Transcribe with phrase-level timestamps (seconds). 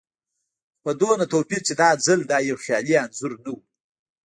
[0.75, 3.57] خو په دومره توپير چې دا ځل دا يو خيالي انځور نه و.